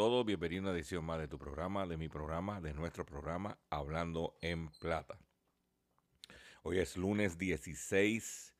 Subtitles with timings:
[0.00, 3.58] Todos, saludos a una edición más de tu programa, de mi programa, de nuestro programa
[3.68, 5.18] Hablando en Plata.
[6.62, 8.54] Hoy es lunes 16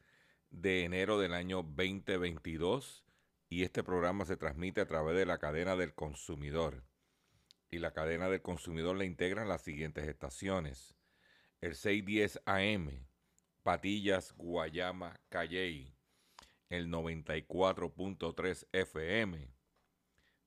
[0.51, 3.07] de enero del año 2022
[3.49, 6.85] y este programa se transmite a través de la cadena del consumidor.
[7.71, 10.95] Y la cadena del consumidor le integran las siguientes estaciones.
[11.63, 13.07] El 610 AM,
[13.63, 15.97] Patillas, Guayama, Calley.
[16.69, 19.60] El 94.3 FM.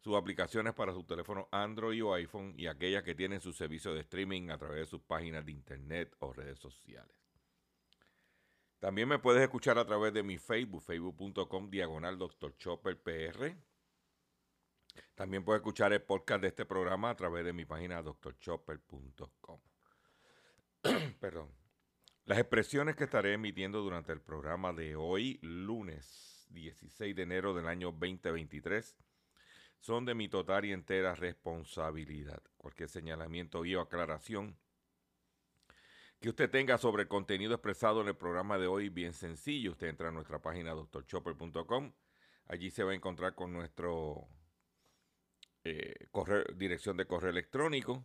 [0.00, 4.00] sus aplicaciones para su teléfono Android o iPhone y aquellas que tienen su servicio de
[4.00, 7.14] streaming a través de sus páginas de internet o redes sociales.
[8.78, 12.56] También me puedes escuchar a través de mi Facebook, facebook.com diagonal Dr.
[12.56, 13.56] Chopper PR.
[15.16, 19.60] También puedes escuchar el podcast de este programa a través de mi página drchopper.com.
[21.20, 21.52] Perdón.
[22.24, 27.66] Las expresiones que estaré emitiendo durante el programa de hoy, lunes 16 de enero del
[27.66, 28.96] año 2023,
[29.80, 32.42] son de mi total y entera responsabilidad.
[32.56, 34.56] Cualquier señalamiento y o aclaración
[36.20, 39.72] que usted tenga sobre el contenido expresado en el programa de hoy, bien sencillo.
[39.72, 41.92] Usted entra a nuestra página drchopper.com.
[42.46, 44.26] Allí se va a encontrar con nuestro
[45.64, 48.04] eh, correo, dirección de correo electrónico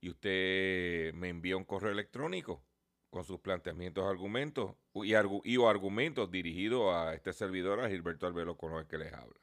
[0.00, 2.64] y usted me envía un correo electrónico
[3.10, 8.26] con sus planteamientos, argumentos y, argu- y o argumentos dirigidos a este servidor, a Gilberto
[8.26, 9.40] Albelo, con el que les habla.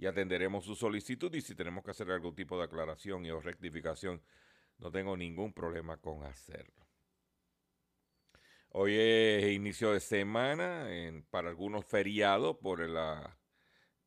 [0.00, 3.38] Y atenderemos su solicitud y si tenemos que hacer algún tipo de aclaración y o
[3.38, 4.22] rectificación,
[4.78, 6.86] no tengo ningún problema con hacerlo.
[8.70, 10.88] Hoy es inicio de semana,
[11.28, 13.38] para algunos feriado por la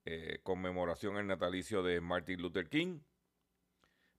[0.06, 3.02] eh, conmemoración al natalicio de Martin Luther King.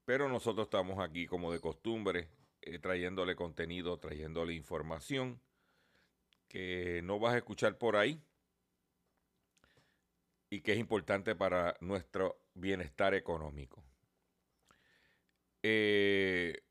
[0.04, 2.28] Pero nosotros estamos aquí como de costumbre,
[2.62, 5.40] eh, trayéndole contenido, trayéndole información
[6.46, 8.22] que no vas a escuchar por ahí
[10.54, 13.82] y que es importante para nuestro bienestar económico.
[15.64, 16.62] Eh,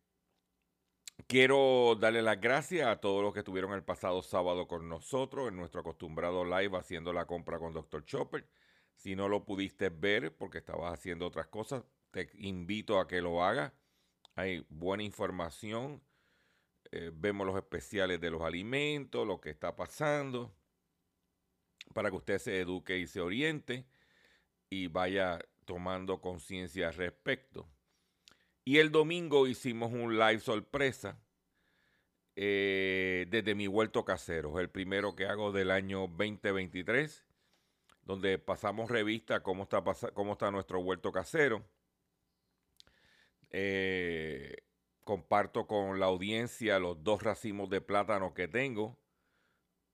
[1.27, 5.57] quiero darle las gracias a todos los que estuvieron el pasado sábado con nosotros en
[5.57, 8.05] nuestro acostumbrado live haciendo la compra con Dr.
[8.05, 8.47] Chopper.
[8.95, 13.43] Si no lo pudiste ver porque estabas haciendo otras cosas, te invito a que lo
[13.43, 13.73] hagas.
[14.35, 16.01] Hay buena información.
[16.91, 20.55] eh, vemos los especiales de los alimentos, lo que está pasando,
[21.93, 23.85] para que usted se eduque y se oriente
[24.69, 27.67] y vaya tomando conciencia al respecto.
[28.65, 31.19] Y el domingo hicimos un live sorpresa
[32.35, 37.25] eh, desde mi huerto casero, el primero que hago del año 2023,
[38.03, 41.63] donde pasamos revista cómo está, cómo está nuestro huerto casero.
[43.51, 44.55] Eh,
[45.03, 48.97] comparto con la audiencia los dos racimos de plátano que tengo,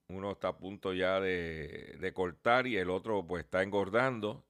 [0.09, 4.45] uno está a punto ya de, de cortar y el otro pues está engordando.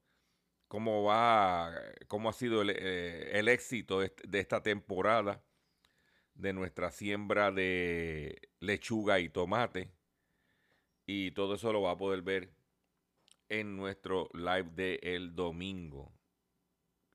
[0.68, 1.74] ¿Cómo va,
[2.08, 5.44] cómo ha sido el, eh, el éxito de, est- de esta temporada
[6.36, 9.92] de nuestra siembra de lechuga y tomate?
[11.06, 12.54] Y todo eso lo va a poder ver
[13.50, 16.14] en nuestro live de el domingo.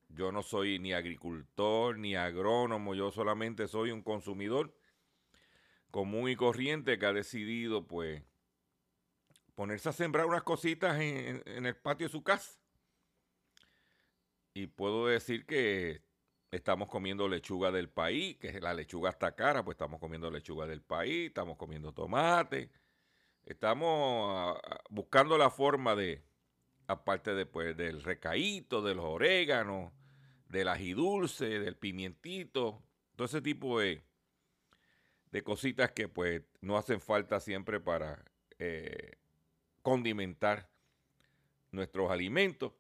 [0.09, 4.75] Yo no soy ni agricultor ni agrónomo, yo solamente soy un consumidor
[5.91, 8.23] común y corriente que ha decidido pues
[9.55, 12.59] ponerse a sembrar unas cositas en, el patio de su casa.
[14.55, 16.03] Y puedo decir que
[16.51, 20.83] estamos comiendo lechuga del país, que la lechuga está cara, pues estamos comiendo lechuga del
[20.83, 22.71] país, estamos comiendo tomate,
[23.45, 26.23] estamos ah, buscando la forma de,
[26.87, 29.93] aparte de, pues, del recaíto, de los oréganos,
[30.49, 32.83] del ají dulce, del pimientito,
[33.17, 34.05] todo ese tipo de,
[35.33, 38.25] de cositas que pues no hacen falta siempre para
[38.59, 39.17] eh,
[39.85, 40.69] condimentar
[41.71, 42.73] nuestros alimentos.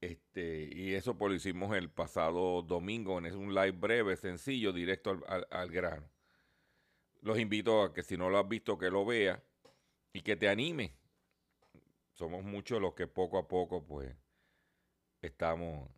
[0.00, 5.10] Este, y eso pues lo hicimos el pasado domingo, en un live breve, sencillo, directo
[5.28, 6.08] al, al- grano.
[7.22, 9.40] Los invito a que si no lo has visto, que lo veas
[10.12, 10.94] y que te anime.
[12.12, 14.14] Somos muchos los que poco a poco pues
[15.22, 15.88] estamos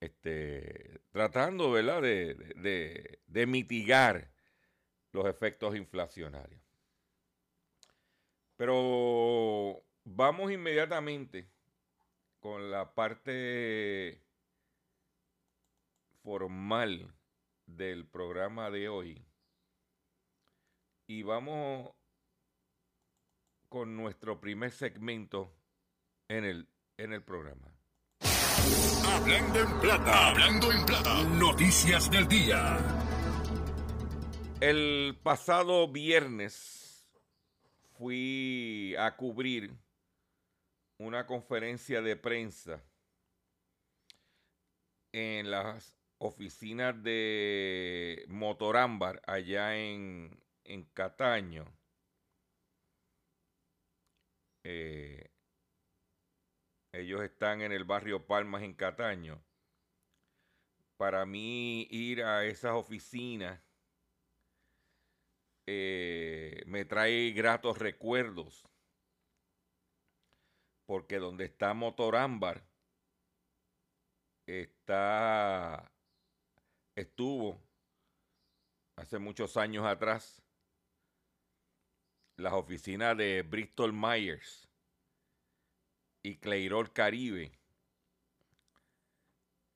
[0.00, 4.30] este, tratando, ¿verdad?, de- de- de mitigar
[5.12, 6.63] los efectos inflacionarios.
[8.64, 11.50] Pero vamos inmediatamente
[12.40, 14.22] con la parte
[16.22, 17.14] formal
[17.66, 19.22] del programa de hoy.
[21.06, 21.90] Y vamos
[23.68, 25.54] con nuestro primer segmento
[26.28, 27.70] en el, en el programa.
[29.06, 30.28] Hablando en plata.
[30.30, 31.22] Hablando en plata.
[31.38, 32.78] Noticias del día.
[34.62, 36.83] El pasado viernes
[37.94, 39.70] fui a cubrir
[40.98, 42.82] una conferencia de prensa
[45.12, 51.66] en las oficinas de Motorámbar allá en, en Cataño.
[54.64, 55.30] Eh,
[56.92, 59.44] ellos están en el barrio Palmas en Cataño.
[60.96, 63.63] Para mí ir a esas oficinas
[65.66, 68.64] eh, me trae gratos recuerdos.
[70.86, 72.62] Porque donde está Motorámbar
[74.46, 75.90] está
[76.94, 77.58] estuvo
[78.96, 80.42] hace muchos años atrás
[82.36, 84.68] las oficinas de Bristol Myers
[86.22, 87.52] y Cleirol Caribe,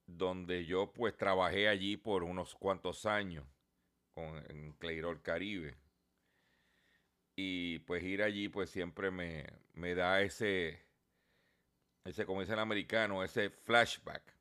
[0.07, 3.47] donde yo pues trabajé allí por unos cuantos años
[4.19, 5.77] con en Caribe.
[7.37, 10.83] Y pues ir allí pues siempre me, me da ese,
[12.05, 14.35] ese, como dice el americano, ese flashback.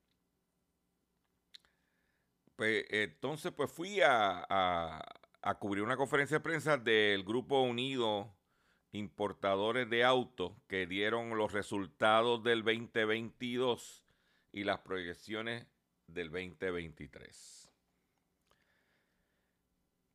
[2.55, 5.03] Pues entonces pues fui a, a,
[5.41, 8.33] a cubrir una conferencia de prensa del Grupo Unido
[8.93, 14.03] Importadores de Autos que dieron los resultados del 2022
[14.53, 15.67] y las proyecciones
[16.07, 17.66] del 2023.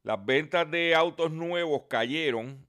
[0.03, 2.67] Las ventas de autos nuevos cayeron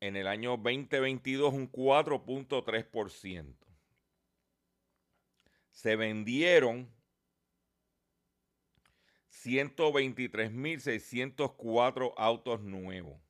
[0.00, 3.54] en el año 2022 un 4.3%.
[5.70, 6.90] Se vendieron
[9.30, 13.20] 123.604 autos nuevos.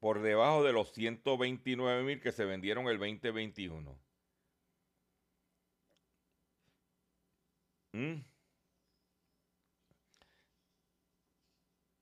[0.00, 3.96] Por debajo de los 129.000 que se vendieron el 2021.
[7.92, 8.29] ¿Mm?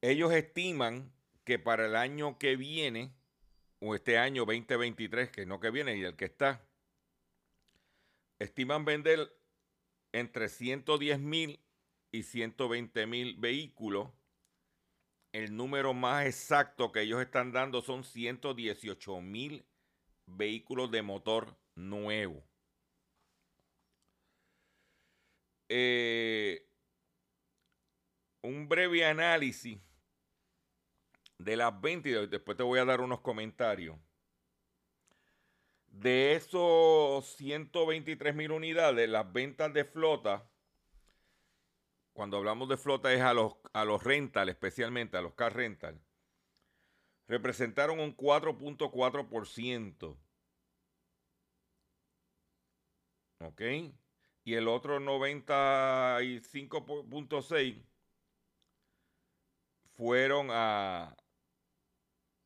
[0.01, 1.13] Ellos estiman
[1.45, 3.13] que para el año que viene,
[3.81, 6.65] o este año 2023, que no que viene y el que está,
[8.39, 9.35] estiman vender
[10.13, 11.61] entre 110 mil
[12.13, 14.11] y 120 mil vehículos.
[15.33, 19.65] El número más exacto que ellos están dando son 118 mil
[20.27, 22.43] vehículos de motor nuevo.
[25.69, 26.67] Eh,
[28.43, 29.79] un breve análisis
[31.39, 33.97] de las ventas y después te voy a dar unos comentarios.
[35.87, 40.51] De esos 123 mil unidades, las ventas de flota,
[42.13, 46.01] cuando hablamos de flota es a los, a los rental, especialmente a los car rental,
[47.27, 50.17] representaron un 4.4%.
[53.41, 53.63] ¿Ok?
[54.45, 57.85] Y el otro 95.6%
[59.95, 61.17] fueron a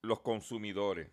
[0.02, 1.10] los consumidores.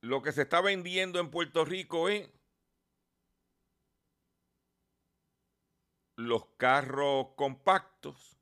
[0.00, 2.28] Lo que se está vendiendo en Puerto Rico es
[6.16, 8.36] los carros compactos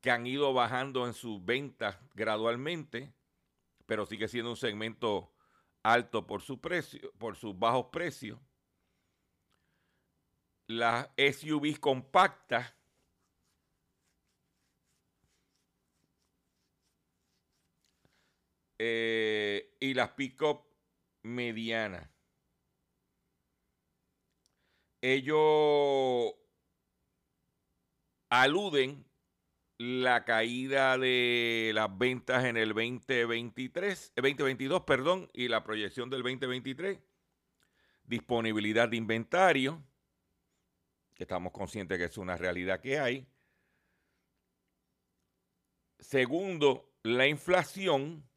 [0.00, 3.12] que han ido bajando en sus ventas gradualmente,
[3.86, 5.34] pero sigue siendo un segmento
[5.82, 8.38] alto por su precio, por sus bajos precios.
[10.66, 12.74] Las SUVs compactas
[18.78, 20.62] eh, y las pick-up
[21.22, 22.08] medianas.
[25.00, 26.34] Ellos
[28.30, 29.04] aluden
[29.78, 36.22] la caída de las ventas en el 2023, eh, 2022, perdón, y la proyección del
[36.22, 37.00] 2023,
[38.04, 39.82] disponibilidad de inventario,
[41.14, 43.26] que estamos conscientes que es una realidad que hay.
[45.98, 48.28] Segundo, la inflación,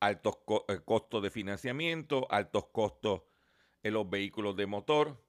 [0.00, 0.38] altos
[0.68, 3.22] eh, costos de financiamiento, altos costos
[3.82, 5.22] en los vehículos de motor.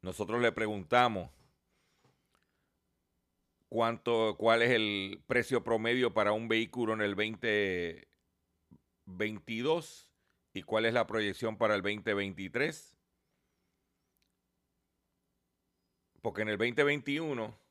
[0.00, 1.30] Nosotros le preguntamos
[3.68, 10.08] cuánto, cuál es el precio promedio para un vehículo en el 2022
[10.54, 12.96] y cuál es la proyección para el 2023.
[16.20, 17.61] Porque en el 2021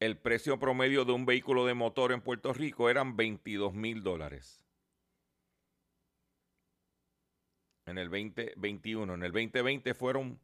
[0.00, 4.62] el precio promedio de un vehículo de motor en Puerto Rico eran 22 mil dólares.
[7.86, 10.40] En el 2021, en el 2020 fueron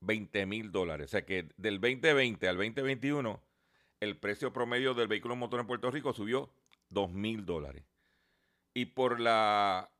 [0.00, 1.06] 20 mil dólares.
[1.06, 3.42] O sea que del 2020 al 2021,
[4.00, 6.50] el precio promedio del vehículo motor en Puerto Rico subió
[6.88, 7.84] 2 mil dólares.
[8.74, 9.90] Y por la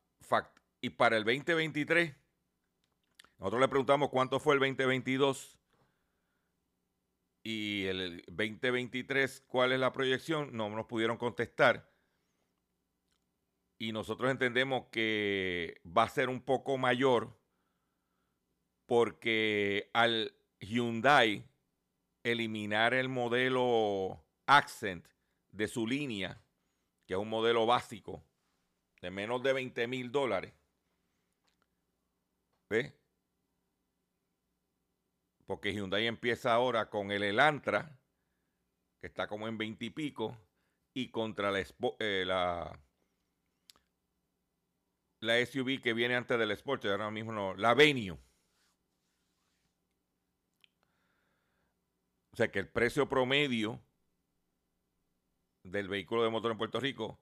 [0.81, 2.15] y para el 2023,
[3.37, 5.60] nosotros le preguntamos cuánto fue el 2022
[7.43, 11.89] y el 2023, cuál es la proyección, no nos pudieron contestar.
[13.79, 17.35] Y nosotros entendemos que va a ser un poco mayor
[18.85, 21.47] porque al Hyundai
[22.23, 25.07] eliminar el modelo Accent
[25.51, 26.43] de su línea,
[27.07, 28.23] que es un modelo básico
[29.01, 30.53] de menos de 20 mil dólares,
[32.69, 32.93] ¿ves?
[35.51, 37.99] Porque Hyundai empieza ahora con el Elantra,
[39.01, 40.37] que está como en 20 y pico,
[40.95, 41.59] y contra la,
[41.99, 42.79] eh, la,
[45.45, 48.17] SUV que viene antes del Sport, ahora mismo no, la Venue.
[52.31, 53.83] O sea que el precio promedio
[55.63, 57.19] del vehículo de motor en Puerto Rico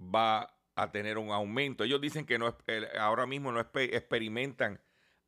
[0.00, 1.84] va a tener un aumento.
[1.84, 2.52] Ellos dicen que no
[2.98, 4.83] ahora mismo no experimentan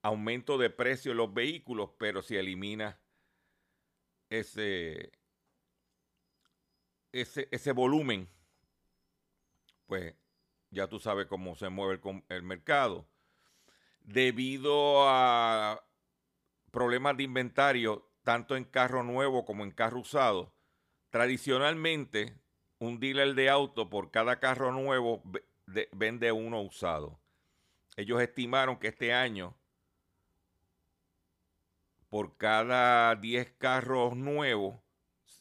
[0.06, 3.00] aumento de precio en los vehículos, pero si elimina
[4.30, 5.12] ese,
[7.12, 8.28] ese, ese volumen,
[9.86, 10.14] pues
[10.70, 13.06] ya tú sabes cómo se mueve el, el mercado.
[14.00, 15.84] Debido a
[16.70, 20.52] problemas de inventario, tanto en carro nuevo como en carro usado,
[21.10, 22.38] tradicionalmente
[22.78, 27.18] un dealer de auto por cada carro nuevo ve- de- vende uno usado.
[27.96, 29.56] Ellos estimaron que este año,
[32.16, 34.80] por cada 10 carros nuevos,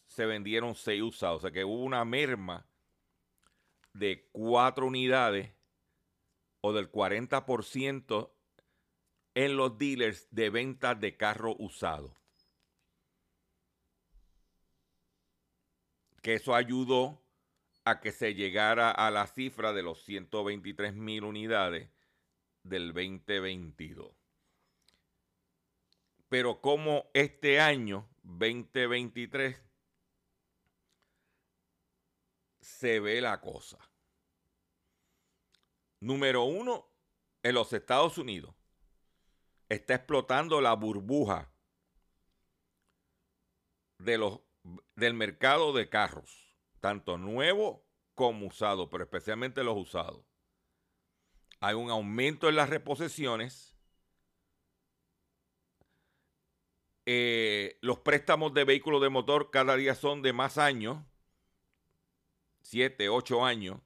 [0.08, 1.38] se vendieron 6 usados.
[1.38, 2.67] O sea que hubo una merma
[3.94, 5.53] de 4 unidades
[6.60, 8.29] o del 40%
[9.36, 12.13] en los dealers de ventas de carro usado.
[16.22, 17.24] Que eso ayudó
[17.86, 21.89] a que se llegara a la cifra de los 123 mil unidades
[22.63, 24.25] del 2022.
[26.36, 29.56] Pero como este año, 2023,
[32.60, 33.77] se ve la cosa.
[36.01, 36.89] Número uno,
[37.42, 38.54] en los Estados Unidos
[39.70, 41.54] está explotando la burbuja
[44.00, 44.42] de los,
[44.98, 47.80] del mercado de carros, tanto nuevos
[48.13, 50.25] como usados, pero especialmente los usados.
[51.62, 53.75] Hay un aumento en las reposiciones.
[57.06, 61.04] Eh, los préstamos de vehículos de motor cada día son de más años,
[62.62, 63.80] 7, 8 años,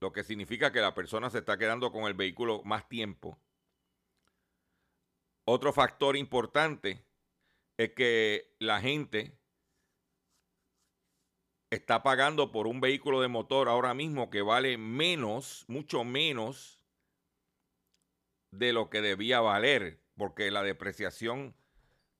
[0.00, 3.38] lo que significa que la persona se está quedando con el vehículo más tiempo.
[5.44, 7.04] Otro factor importante
[7.76, 9.36] es que la gente
[11.70, 16.80] está pagando por un vehículo de motor ahora mismo que vale menos, mucho menos
[18.50, 21.54] de lo que debía valer, porque la depreciación,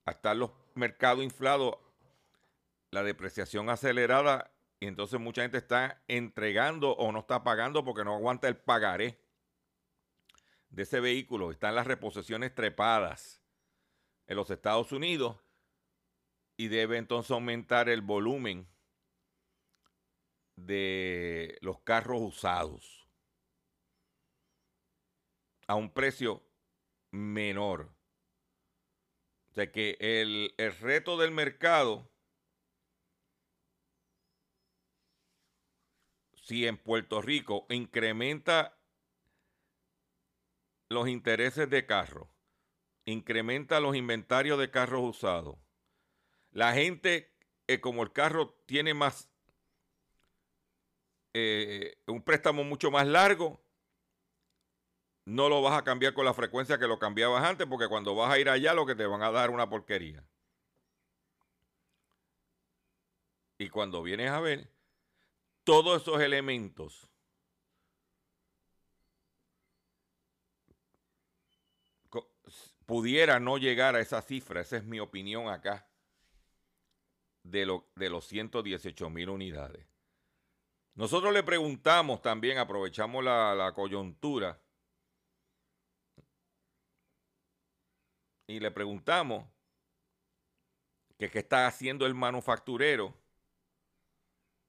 [0.04, 1.76] hasta los mercados inflados,
[2.90, 8.14] la depreciación acelerada, y entonces mucha gente está entregando o no está pagando porque no
[8.14, 9.20] aguanta el pagaré
[10.70, 11.50] de ese vehículo.
[11.50, 13.42] Están las reposiciones trepadas
[14.26, 15.36] en los Estados Unidos
[16.56, 18.66] y debe entonces aumentar el volumen
[20.56, 23.08] de los carros usados
[25.66, 26.42] a un precio
[27.10, 27.94] menor.
[29.68, 32.08] Que el, el reto del mercado,
[36.34, 38.78] si en Puerto Rico incrementa
[40.88, 42.28] los intereses de carros,
[43.04, 45.58] incrementa los inventarios de carros usados,
[46.52, 47.32] la gente,
[47.68, 49.28] eh, como el carro tiene más,
[51.34, 53.62] eh, un préstamo mucho más largo,
[55.24, 58.32] no lo vas a cambiar con la frecuencia que lo cambiabas antes, porque cuando vas
[58.32, 60.24] a ir allá lo que te van a dar una porquería.
[63.58, 64.70] Y cuando vienes a ver,
[65.64, 67.10] todos esos elementos
[72.90, 75.86] pudiera no llegar a esa cifra, esa es mi opinión acá,
[77.44, 79.86] de, lo, de los 118 mil unidades.
[80.96, 84.59] Nosotros le preguntamos también, aprovechamos la, la coyuntura,
[88.50, 89.46] y le preguntamos
[91.18, 93.14] qué está haciendo el manufacturero,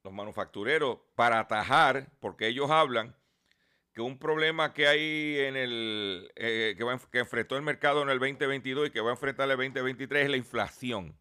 [0.03, 3.15] los manufactureros, para atajar, porque ellos hablan
[3.93, 8.09] que un problema que hay en el, eh, que, va que enfrentó el mercado en
[8.09, 11.17] el 2022 y que va a enfrentar el 2023 es la inflación.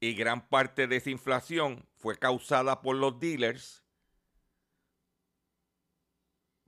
[0.00, 3.83] Y gran parte de esa inflación fue causada por los dealers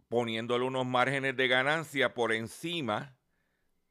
[0.09, 3.17] poniéndole unos márgenes de ganancia por encima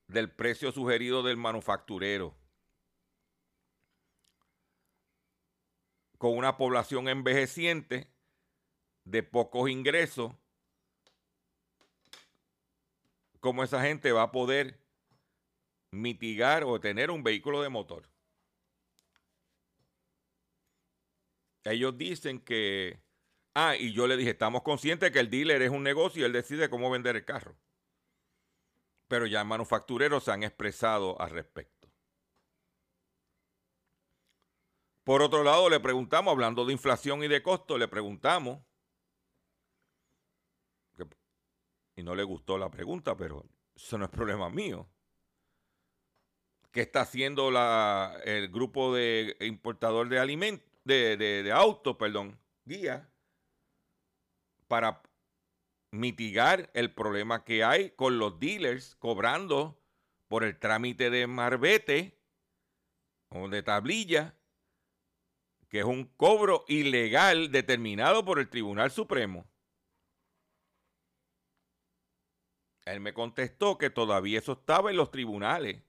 [0.07, 2.35] del precio sugerido del manufacturero.
[6.17, 8.09] Con una población envejeciente
[9.03, 10.33] de pocos ingresos,
[13.39, 14.79] ¿cómo esa gente va a poder
[15.91, 18.09] mitigar o tener un vehículo de motor?
[21.63, 23.04] Ellos dicen que
[23.55, 26.33] Ah, y yo le dije, estamos conscientes que el dealer es un negocio y él
[26.33, 27.55] decide cómo vender el carro.
[29.07, 31.89] Pero ya manufactureros se han expresado al respecto.
[35.05, 38.59] Por otro lado, le preguntamos, hablando de inflación y de costo, le preguntamos,
[41.95, 44.87] y no le gustó la pregunta, pero eso no es problema mío.
[46.71, 53.09] ¿Qué está haciendo la- el grupo de importador de alimentos, de, de autos, perdón, guía?
[54.67, 55.01] Para
[55.91, 59.81] mitigar el problema que hay con los dealers cobrando
[60.27, 62.19] por el trámite de marbete
[63.29, 64.35] o de tablilla,
[65.69, 69.45] que es un cobro ilegal determinado por el Tribunal Supremo.
[72.85, 75.81] Él me contestó que todavía eso estaba en los tribunales.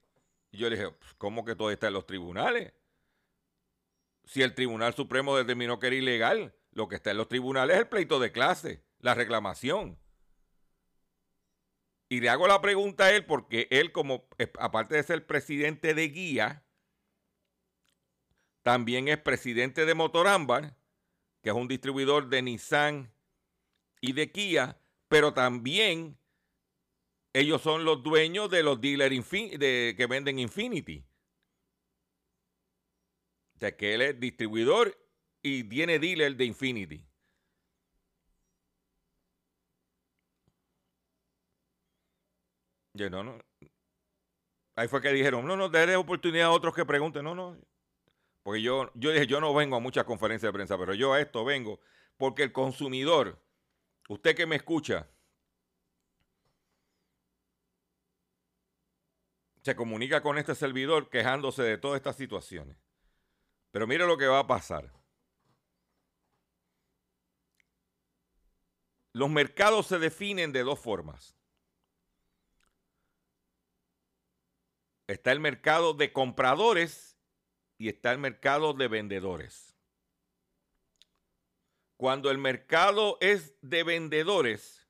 [0.50, 2.72] Yo le dije, "Pues, ¿cómo que todo está en los tribunales?
[4.24, 7.82] Si el Tribunal Supremo determinó que era ilegal, lo que está en los tribunales es
[7.82, 9.98] el pleito de clase, la reclamación.
[12.10, 15.94] Y le hago la pregunta a él porque él, como eh, aparte de ser presidente
[15.94, 16.66] de guía,
[18.62, 20.76] también es presidente de Motorámbar,
[21.40, 23.10] que es un distribuidor de Nissan
[24.02, 26.18] y de Kia, pero también
[27.32, 31.06] ellos son los dueños de los dealers de, que venden Infinity.
[33.54, 35.05] O que él es distribuidor
[35.46, 37.06] y tiene dealer de Infinity.
[42.94, 43.38] Yo, no, no.
[44.74, 47.24] Ahí fue que dijeron, no, no, déle oportunidad a otros que pregunten.
[47.24, 47.56] No, no.
[48.42, 51.20] Porque yo, yo dije, yo no vengo a muchas conferencias de prensa, pero yo a
[51.20, 51.80] esto vengo
[52.16, 53.40] porque el consumidor,
[54.08, 55.08] usted que me escucha,
[59.62, 62.76] se comunica con este servidor quejándose de todas estas situaciones.
[63.70, 64.92] Pero mire lo que va a pasar.
[69.16, 71.34] Los mercados se definen de dos formas.
[75.06, 77.16] Está el mercado de compradores
[77.78, 79.74] y está el mercado de vendedores.
[81.96, 84.86] Cuando el mercado es de vendedores,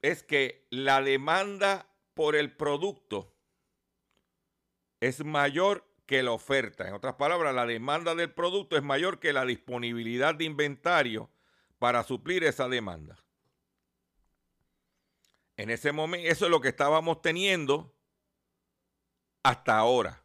[0.00, 3.34] es que la demanda por el producto
[5.00, 6.86] es mayor que la oferta.
[6.86, 11.30] En otras palabras, la demanda del producto es mayor que la disponibilidad de inventario
[11.78, 13.22] para suplir esa demanda.
[15.56, 17.94] En ese momento, eso es lo que estábamos teniendo
[19.42, 20.22] hasta ahora.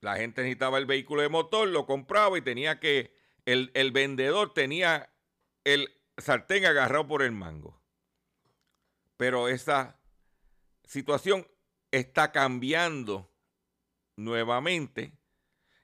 [0.00, 3.14] La gente necesitaba el vehículo de motor, lo compraba y tenía que,
[3.44, 5.12] el, el vendedor tenía
[5.64, 7.80] el sartén agarrado por el mango.
[9.16, 10.00] Pero esa
[10.84, 11.46] situación
[11.92, 13.32] está cambiando
[14.16, 15.16] nuevamente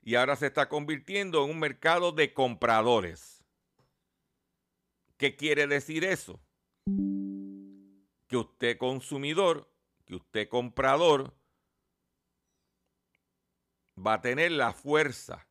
[0.01, 3.43] y ahora se está convirtiendo en un mercado de compradores.
[5.17, 6.39] ¿Qué quiere decir eso?
[8.27, 9.69] Que usted consumidor,
[10.05, 11.33] que usted comprador,
[13.97, 15.47] va a tener la fuerza.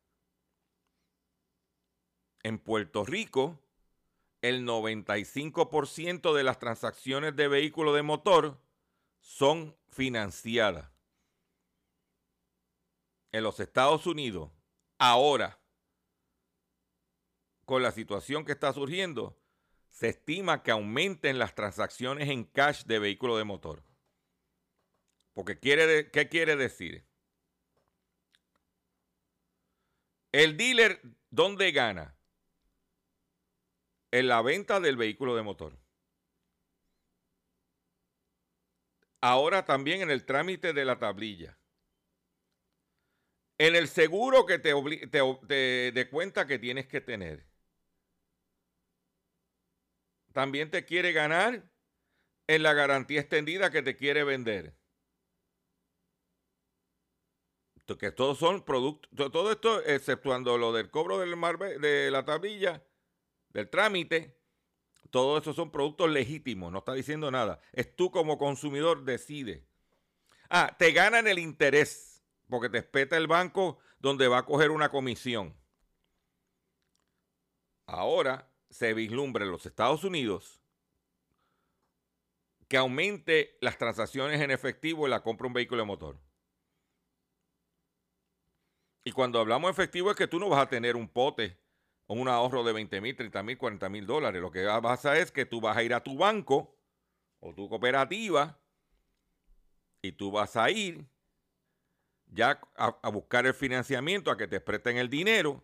[2.41, 3.59] En Puerto Rico,
[4.41, 8.59] el 95% de las transacciones de vehículos de motor
[9.19, 10.98] son financiadas.
[13.31, 14.51] En los Estados Unidos,
[14.97, 15.59] ahora,
[17.65, 19.39] con la situación que está surgiendo,
[19.89, 23.83] se estima que aumenten las transacciones en cash de vehículos de motor.
[25.33, 27.05] Porque quiere, ¿qué quiere decir?
[30.31, 32.15] El dealer, ¿dónde gana?
[34.11, 35.77] En la venta del vehículo de motor.
[39.21, 41.58] Ahora también en el trámite de la tablilla.
[43.59, 44.73] En el seguro que te,
[45.11, 47.45] te, de cuenta que tienes que tener.
[50.33, 51.69] También te quiere ganar
[52.47, 54.73] en la garantía extendida que te quiere vender.
[57.97, 61.31] Que todos son productos, todo esto, exceptuando lo del cobro del
[61.81, 62.83] de la tablilla,
[63.49, 64.37] del trámite,
[65.09, 67.59] todo eso son productos legítimos, no está diciendo nada.
[67.73, 69.65] Es tú como consumidor decide.
[70.49, 72.08] Ah, te ganan el interés,
[72.49, 75.55] porque te espeta el banco donde va a coger una comisión.
[77.85, 80.59] Ahora se vislumbra en los Estados Unidos
[82.67, 86.19] que aumente las transacciones en efectivo en la compra de un vehículo de motor.
[89.03, 91.57] Y cuando hablamos de efectivo es que tú no vas a tener un pote
[92.05, 94.39] o un ahorro de 20 mil, 30 mil, 40 mil dólares.
[94.41, 96.75] Lo que pasa es que tú vas a ir a tu banco
[97.39, 98.59] o tu cooperativa
[100.01, 101.07] y tú vas a ir
[102.31, 105.63] ya a, buscar el financiamiento, a que te presten el dinero.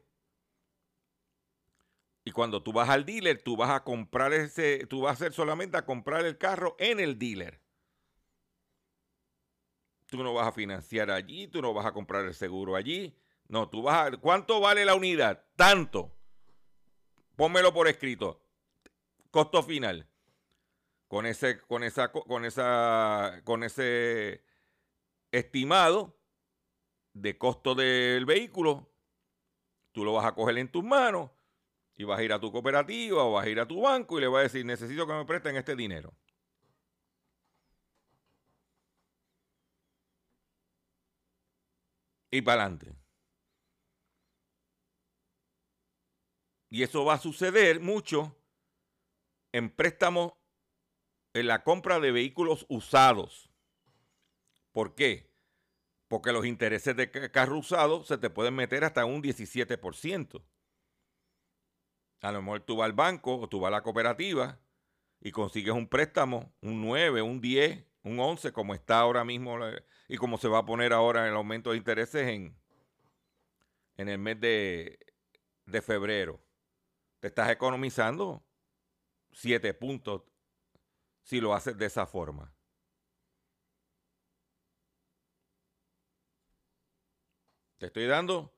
[2.23, 5.33] Y cuando tú vas al dealer, tú vas a comprar ese, tú vas a hacer
[5.33, 7.61] solamente a comprar el carro en el dealer.
[10.07, 13.15] Tú no vas a financiar allí, tú no vas a comprar el seguro allí.
[13.47, 14.17] No, tú vas a.
[14.17, 15.43] ¿Cuánto vale la unidad?
[15.55, 16.15] Tanto.
[17.35, 18.41] Pónmelo por escrito.
[19.29, 20.07] Costo final.
[21.07, 24.43] Con ese, con esa, con esa, con ese
[25.31, 26.17] estimado
[27.15, 28.91] de costo del vehículo,
[29.93, 31.31] tú lo vas a coger en tus manos
[31.95, 34.21] y vas a ir a tu cooperativa o vas a ir a tu banco y
[34.21, 36.13] le vas a decir, necesito que me presten este dinero.
[42.31, 42.93] Y para adelante.
[46.69, 48.35] Y eso va a suceder mucho
[49.53, 50.33] en préstamos
[51.33, 53.49] en la compra de vehículos usados.
[54.73, 55.34] ¿Por qué?
[56.07, 60.43] Porque los intereses de carro usado se te pueden meter hasta un 17%.
[62.21, 64.59] A lo mejor tú vas al banco o tú vas a la cooperativa
[65.19, 69.57] y consigues un préstamo, un 9, un 10, un 11, como está ahora mismo
[70.07, 72.55] y como se va a poner ahora el aumento de intereses en,
[73.97, 74.99] en el mes de,
[75.65, 76.45] de febrero
[77.25, 78.45] te estás economizando
[79.31, 80.21] siete puntos
[81.23, 82.54] si lo haces de esa forma.
[87.77, 88.53] Te estoy dando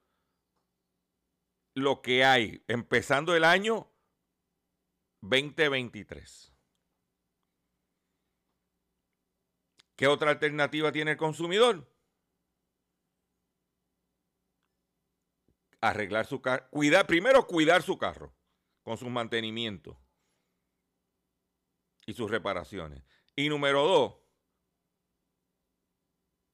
[1.74, 3.92] lo que hay empezando el año
[5.22, 6.54] 2023.
[9.96, 11.92] ¿Qué otra alternativa tiene el consumidor?
[15.82, 16.68] Arreglar su carro.
[16.70, 18.36] Cuidar, primero cuidar su carro
[18.84, 19.98] con sus mantenimientos
[22.06, 23.04] y sus reparaciones.
[23.36, 23.84] Y número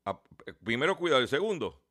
[0.05, 0.19] dos,
[0.63, 1.82] primero cuidado, el segundo,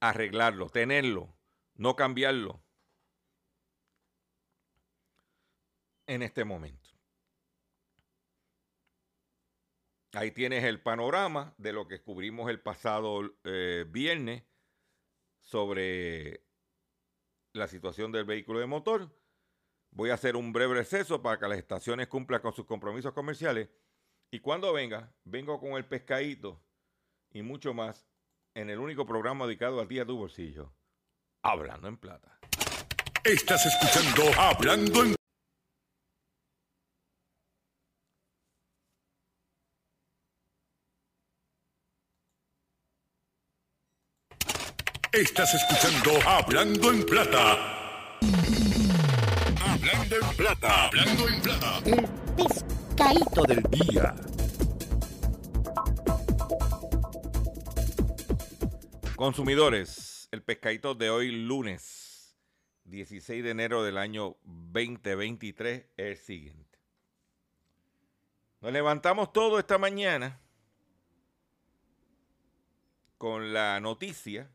[0.00, 1.36] arreglarlo, tenerlo,
[1.74, 2.62] no cambiarlo
[6.06, 6.90] en este momento.
[10.12, 14.44] Ahí tienes el panorama de lo que descubrimos el pasado eh, viernes
[15.40, 16.42] sobre
[17.52, 19.14] la situación del vehículo de motor.
[19.90, 23.68] Voy a hacer un breve receso para que las estaciones cumplan con sus compromisos comerciales.
[24.30, 26.62] Y cuando venga, vengo con el pescadito
[27.30, 28.08] y mucho más
[28.56, 30.72] en el único programa dedicado a ti a tu bolsillo,
[31.42, 32.38] Hablando en Plata.
[33.22, 35.14] Estás escuchando Hablando en
[45.12, 48.18] Estás escuchando Hablando en Plata.
[49.66, 50.86] Hablando en Plata.
[50.86, 51.82] Hablando en Plata.
[51.84, 54.14] El pescadito del día.
[59.16, 62.36] Consumidores, el pescadito de hoy lunes
[62.84, 66.78] 16 de enero del año 2023 es el siguiente.
[68.60, 70.38] Nos levantamos todo esta mañana
[73.16, 74.50] con la noticia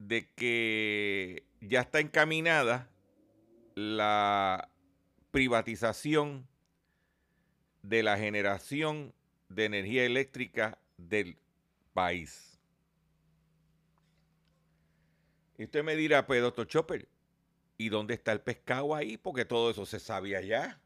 [0.00, 2.90] de que ya está encaminada
[3.76, 4.70] la
[5.30, 6.48] privatización
[7.84, 9.14] de la generación
[9.48, 11.38] de energía eléctrica del
[11.94, 12.58] país.
[15.56, 17.08] Y usted me dirá, pues, doctor Chopper,
[17.78, 19.16] ¿y dónde está el pescado ahí?
[19.16, 20.80] Porque todo eso se sabía ya.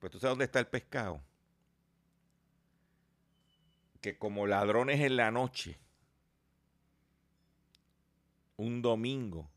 [0.00, 1.20] Pues tú sabes dónde está el pescado.
[4.00, 5.78] Que como ladrones en la noche,
[8.56, 9.50] un domingo,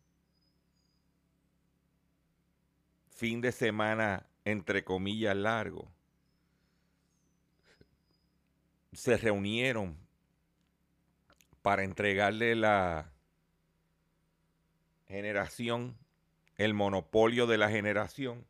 [3.09, 5.89] fin de semana, entre comillas, largo,
[8.93, 9.97] se reunieron
[11.61, 13.11] para entregarle la
[15.07, 15.97] generación,
[16.57, 18.45] el monopolio de la generación,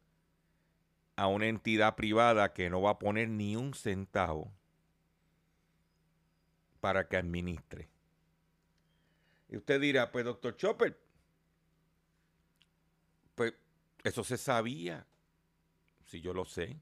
[1.16, 4.52] a una entidad privada que no va a poner ni un centavo
[6.80, 7.90] para que administre.
[9.50, 11.00] Y usted dirá, pues doctor Chopper,
[13.36, 13.54] pues
[14.04, 15.06] eso se sabía,
[16.06, 16.78] si yo lo sé.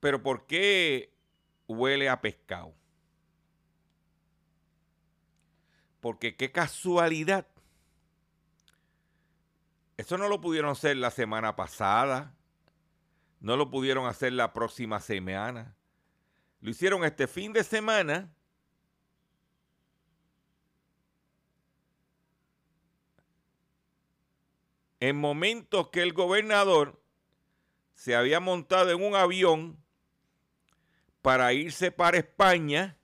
[0.00, 1.12] Pero ¿por qué
[1.68, 2.74] huele a pescado?
[6.00, 7.46] Porque qué casualidad.
[9.98, 12.34] Eso no lo pudieron hacer la semana pasada.
[13.40, 15.76] No lo pudieron hacer la próxima semana.
[16.62, 18.32] Lo hicieron este fin de semana.
[25.00, 27.02] En momentos que el gobernador
[27.94, 29.82] se había montado en un avión
[31.22, 32.96] para irse para España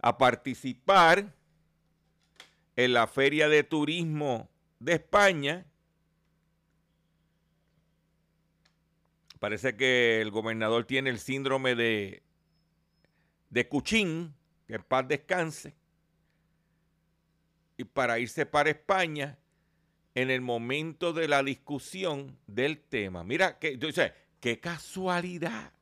[0.00, 1.34] a participar
[2.76, 5.66] en la Feria de Turismo de España.
[9.38, 12.22] Parece que el gobernador tiene el síndrome de,
[13.50, 14.34] de Cuchín,
[14.66, 15.74] que en paz descanse.
[17.76, 19.38] Y para irse para España
[20.14, 23.24] en el momento de la discusión del tema.
[23.24, 23.78] Mira, que,
[24.40, 25.72] qué casualidad.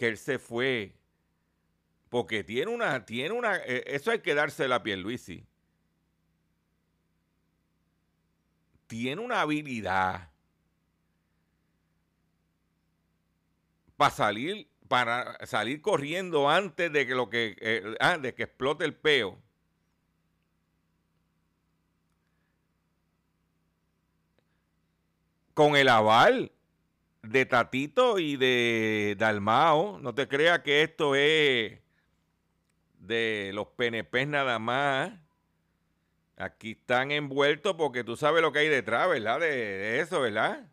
[0.00, 0.94] Que él se fue.
[2.08, 5.46] Porque tiene una, tiene una, eh, eso hay que darse la piel, Luisi.
[8.86, 10.30] Tiene una habilidad
[13.98, 18.86] para salir, para salir corriendo antes de que lo que, eh, ah, de que explote
[18.86, 19.38] el peo.
[25.52, 26.52] Con el aval
[27.22, 29.98] de Tatito y de Dalmao.
[30.00, 31.78] No te creas que esto es
[32.98, 35.12] de los PNP nada más.
[36.36, 39.40] Aquí están envueltos porque tú sabes lo que hay detrás, ¿verdad?
[39.40, 40.66] De, de eso, ¿verdad?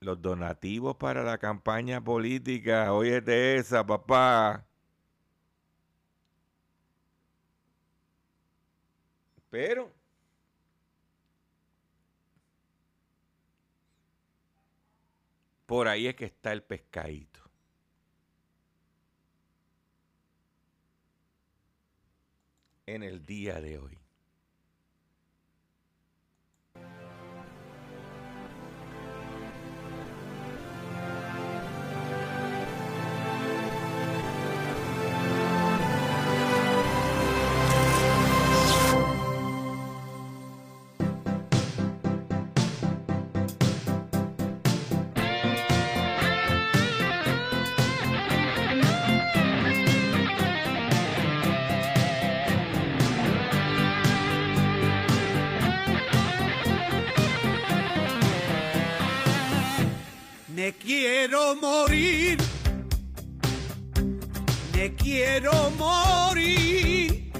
[0.00, 2.92] Los donativos para la campaña política.
[2.92, 4.66] Oye, de esa, papá.
[9.50, 9.95] Pero
[15.66, 17.40] Por ahí es que está el pescadito.
[22.86, 24.05] En el día de hoy.
[60.86, 62.38] Quiero morir.
[64.72, 67.32] Me quiero morir.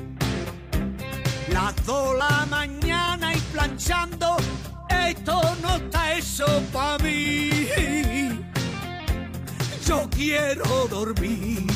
[1.52, 4.36] Las dos la mañana y planchando.
[4.88, 7.68] Esto no está eso para mí.
[9.86, 11.75] yo quiero dormir.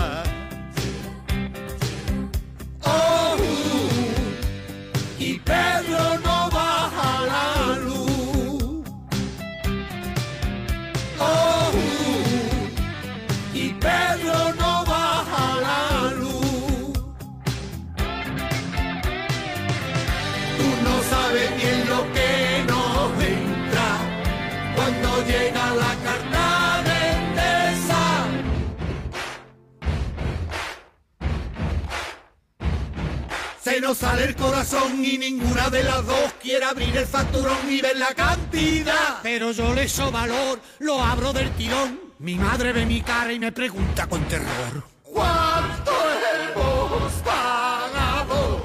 [33.91, 37.97] Nos sale el corazón y ninguna de las dos quiere abrir el facturón y ver
[37.97, 39.19] la cantidad.
[39.21, 41.99] Pero yo le echo valor, lo abro del tirón.
[42.19, 44.81] Mi madre ve mi cara y me pregunta con terror.
[45.03, 45.91] ¿Cuánto
[46.31, 48.63] hemos pagado?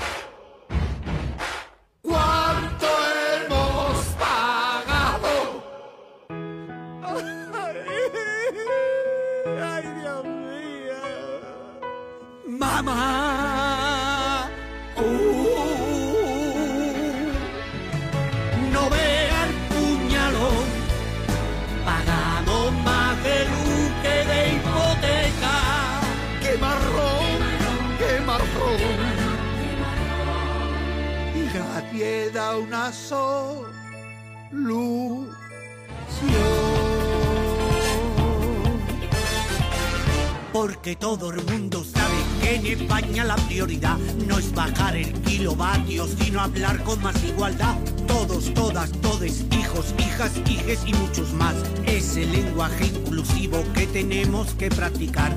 [2.03, 2.87] ¿Cuánto
[3.43, 5.65] hemos pagado?
[9.61, 11.03] Ay, Dios mío.
[12.47, 13.36] Mamá.
[32.55, 33.47] Una solución.
[40.53, 46.07] Porque todo el mundo sabe que en España la prioridad no es bajar el kilovatio,
[46.07, 47.77] sino hablar con más igualdad.
[48.07, 51.55] Todos, todas, todes, hijos, hijas, hijes y muchos más.
[51.85, 55.37] Es el lenguaje inclusivo que tenemos que practicar.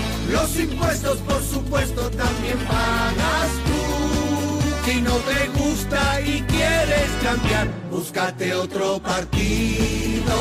[0.31, 4.89] Los impuestos, por supuesto, también pagas tú.
[4.89, 10.35] Si no te gusta y quieres cambiar, búscate otro partido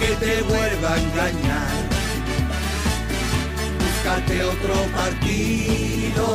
[0.00, 1.84] que te vuelva a engañar.
[3.78, 6.26] Búscate otro partido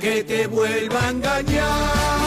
[0.00, 2.21] que te vuelva a engañar.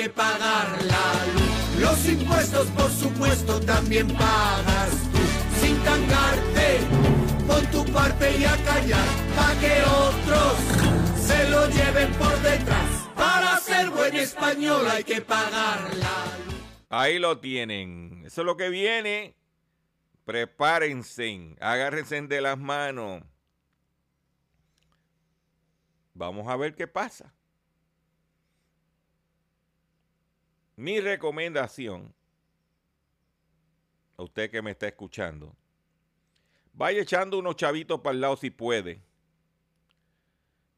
[0.00, 1.80] Que pagar la luz.
[1.80, 4.90] Los impuestos, por supuesto, también pagas.
[5.60, 6.78] Sin tangarte,
[7.46, 9.06] pon tu parte y a callar.
[9.36, 10.56] Pa' que otros
[11.16, 13.08] se lo lleven por detrás.
[13.14, 16.54] Para ser buen español hay que pagar la luz.
[16.88, 18.22] Ahí lo tienen.
[18.24, 19.34] Eso es lo que viene.
[20.24, 21.56] Prepárense.
[21.60, 23.22] Agárrense de las manos.
[26.14, 27.34] Vamos a ver qué pasa.
[30.80, 32.14] Mi recomendación,
[34.16, 35.54] a usted que me está escuchando,
[36.72, 39.02] vaya echando unos chavitos para el lado si puede,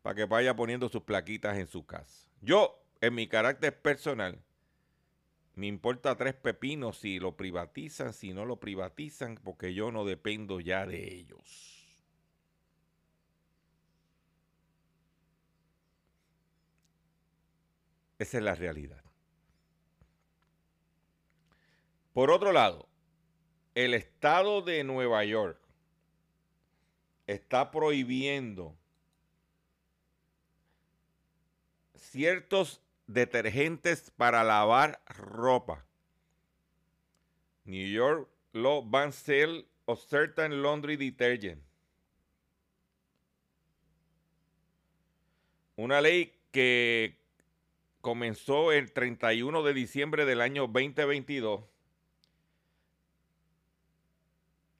[0.03, 2.29] para que vaya poniendo sus plaquitas en su casa.
[2.41, 4.43] Yo, en mi carácter personal,
[5.55, 10.59] me importa tres pepinos si lo privatizan, si no lo privatizan, porque yo no dependo
[10.59, 11.87] ya de ellos.
[18.19, 19.02] Esa es la realidad.
[22.13, 22.89] Por otro lado,
[23.75, 25.59] el estado de Nueva York
[27.27, 28.77] está prohibiendo
[31.95, 35.87] ciertos detergentes para lavar ropa.
[37.65, 41.63] New York Law ban sale of certain laundry detergent.
[45.77, 47.19] Una ley que
[48.03, 51.72] comenzó el 31 de diciembre del año 2022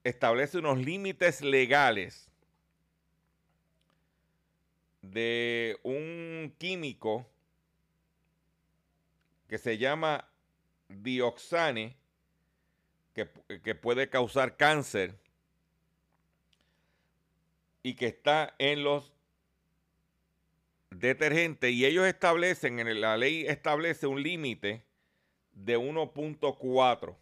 [0.05, 2.29] establece unos límites legales
[5.03, 7.27] de un químico
[9.49, 10.29] que se llama
[10.89, 11.97] dioxane,
[13.15, 13.29] que,
[13.63, 15.19] que puede causar cáncer
[17.83, 19.13] y que está en los
[20.91, 24.85] detergentes y ellos establecen, en la ley establece un límite
[25.53, 27.17] de 1.4.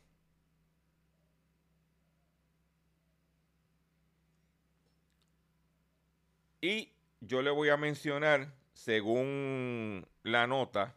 [6.60, 10.94] Y yo le voy a mencionar, según la nota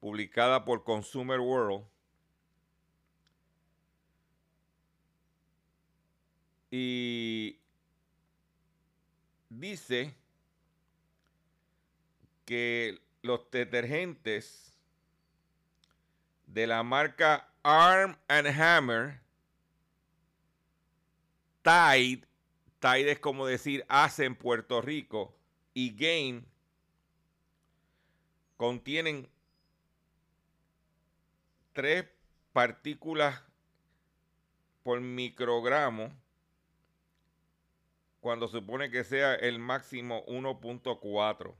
[0.00, 1.84] publicada por Consumer World,
[6.70, 7.60] y
[9.50, 10.14] dice
[12.44, 14.76] que los detergentes
[16.46, 19.20] de la marca Arm and Hammer,
[21.62, 22.26] Tide,
[22.82, 25.32] Tide es como decir hace en Puerto Rico,
[25.72, 26.44] y Gain
[28.56, 29.30] contienen
[31.72, 32.06] tres
[32.52, 33.40] partículas
[34.82, 36.12] por microgramo
[38.20, 41.54] cuando supone que sea el máximo 1.4.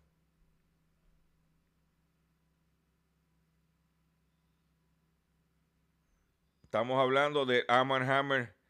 [6.64, 8.61] Estamos hablando de Arm Hammer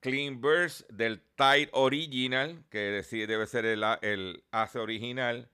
[0.00, 5.48] Clean Burst del Tide Original, que debe ser el, el ACE original.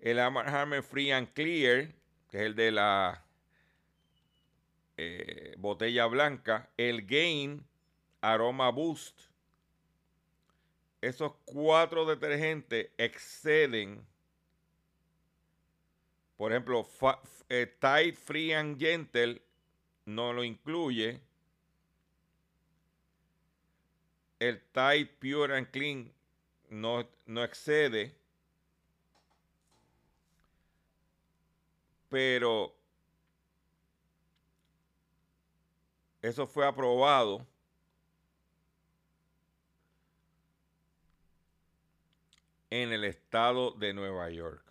[0.00, 1.94] El Hammer Free and Clear,
[2.28, 3.24] que es el de la
[4.96, 6.68] eh, botella blanca.
[6.76, 7.64] El Gain
[8.20, 9.20] Aroma Boost.
[11.00, 14.06] Esos cuatro detergentes exceden,
[16.36, 16.88] por ejemplo,
[17.50, 19.42] eh, Tide Free and Gentle
[20.06, 21.20] no lo incluye.
[24.44, 26.12] El Tide Pure and Clean
[26.68, 28.14] no, no excede.
[32.10, 32.76] Pero
[36.20, 37.46] eso fue aprobado
[42.68, 44.62] en el estado de Nueva York.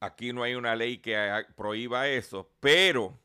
[0.00, 3.16] Aquí no hay una ley que prohíba eso, pero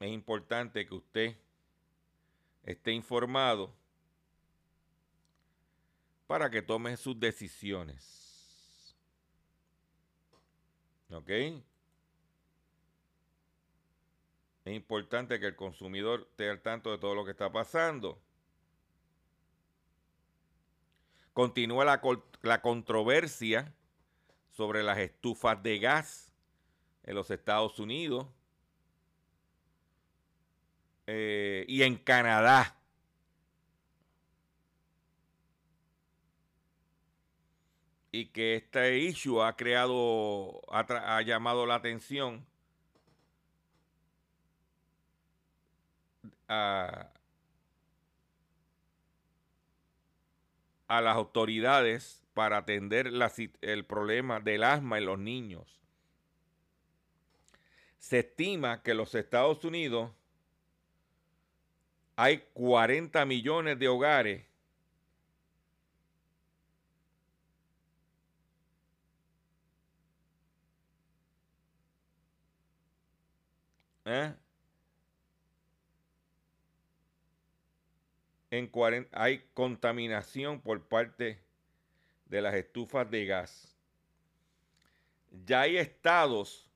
[0.00, 1.36] es importante que usted
[2.64, 3.74] esté informado
[6.26, 8.96] para que tome sus decisiones.
[11.10, 11.28] ¿Ok?
[14.64, 18.20] Es importante que el consumidor esté al tanto de todo lo que está pasando.
[21.32, 22.00] Continúa la,
[22.42, 23.74] la controversia
[24.50, 26.32] sobre las estufas de gas
[27.02, 28.26] en los Estados Unidos
[31.12, 32.76] eh, y en Canadá.
[38.12, 42.46] Y que este issue ha creado, ha, llamado la atención
[46.46, 47.10] a,
[50.86, 53.32] a las autoridades para atender la
[53.62, 55.80] el problema del asma en los niños.
[57.98, 60.12] Se estima que los Estados Unidos
[62.22, 64.44] hay 40 millones de hogares
[74.04, 74.34] ¿eh?
[78.50, 81.40] en 40, hay contaminación por parte
[82.26, 83.74] de las estufas de gas.
[85.46, 86.68] Ya hay estados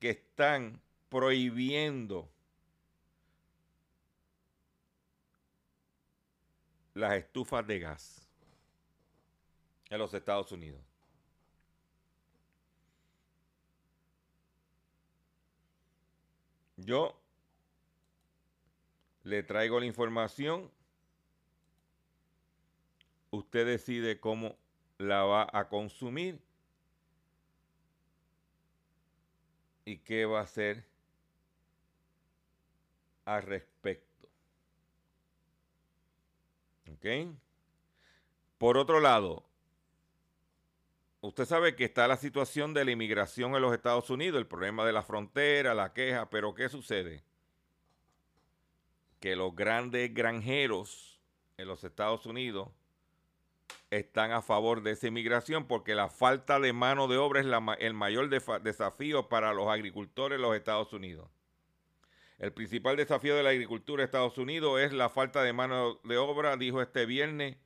[0.00, 2.28] que están prohibiendo
[6.94, 8.28] las estufas de gas
[9.88, 10.80] en los Estados Unidos.
[16.76, 17.16] Yo
[19.24, 20.70] le traigo la información.
[23.30, 24.56] Usted decide cómo
[24.98, 26.40] la va a consumir
[29.84, 30.84] y qué va a hacer
[33.24, 33.71] al respecto.
[37.02, 37.34] ¿Ok?
[38.58, 39.42] Por otro lado,
[41.20, 44.84] usted sabe que está la situación de la inmigración en los Estados Unidos, el problema
[44.84, 47.24] de la frontera, la queja, pero ¿qué sucede?
[49.18, 51.20] Que los grandes granjeros
[51.56, 52.68] en los Estados Unidos
[53.90, 57.46] están a favor de esa inmigración porque la falta de mano de obra es
[57.80, 61.28] el mayor desafío para los agricultores en los Estados Unidos.
[62.42, 66.16] El principal desafío de la agricultura de Estados Unidos es la falta de mano de
[66.16, 67.56] obra, dijo este viernes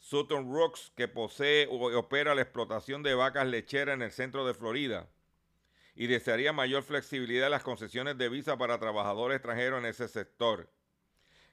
[0.00, 4.54] Sutton Rocks, que posee o opera la explotación de vacas lecheras en el centro de
[4.54, 5.08] Florida
[5.94, 10.68] y desearía mayor flexibilidad en las concesiones de visa para trabajadores extranjeros en ese sector.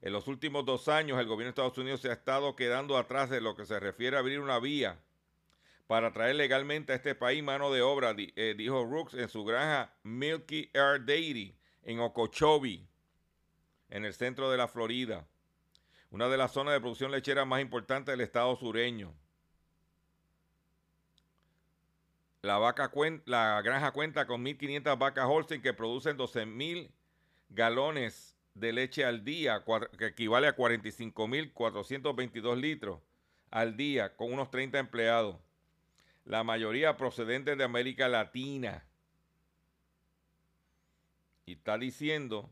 [0.02, 3.30] En los últimos dos años, el gobierno de Estados Unidos se ha estado quedando atrás
[3.30, 4.98] de lo que se refiere a abrir una vía
[5.86, 9.94] para traer legalmente a este país mano de obra, eh, dijo Rooks en su granja
[10.02, 11.56] Milky Air Dairy
[11.86, 12.86] en Okeechobee,
[13.90, 15.26] en el centro de la Florida,
[16.10, 19.14] una de las zonas de producción lechera más importantes del estado sureño.
[22.42, 26.92] La, vaca cuen- la granja cuenta con 1.500 vacas Holstein que producen 12.000
[27.50, 29.64] galones de leche al día,
[29.98, 33.00] que equivale a 45.422 litros
[33.52, 35.38] al día, con unos 30 empleados.
[36.24, 38.84] La mayoría procedentes de América Latina.
[41.46, 42.52] Y está diciendo...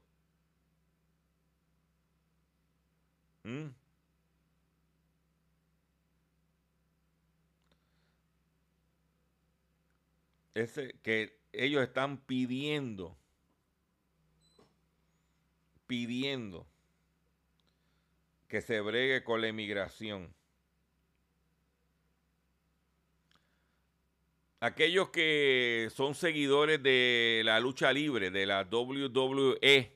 [10.54, 13.18] Ese, que ellos están pidiendo,
[15.88, 16.68] pidiendo
[18.48, 20.34] que se bregue con la inmigración.
[24.64, 29.92] Aquellos que son seguidores de la lucha libre, de la WWE,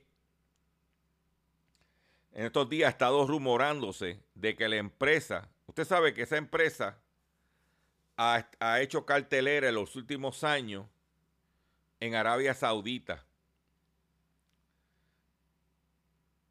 [2.32, 6.98] en estos días ha estado rumorándose de que la empresa, usted sabe que esa empresa
[8.18, 10.84] ha, ha hecho cartelera en los últimos años
[11.98, 13.24] en Arabia Saudita.